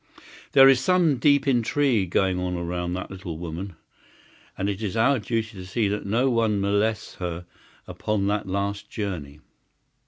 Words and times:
"There 0.53 0.67
is 0.67 0.79
some 0.79 1.17
deep 1.17 1.47
intrigue 1.47 2.09
going 2.09 2.39
on 2.39 2.57
round 2.65 2.95
that 2.95 3.11
little 3.11 3.37
woman, 3.37 3.75
and 4.57 4.67
it 4.67 4.81
is 4.81 4.97
our 4.97 5.19
duty 5.19 5.55
to 5.59 5.63
see 5.63 5.87
that 5.89 6.07
no 6.07 6.27
one 6.31 6.59
molests 6.59 7.17
her 7.17 7.45
upon 7.85 8.25
that 8.25 8.47
last 8.47 8.89
journey. 8.89 9.41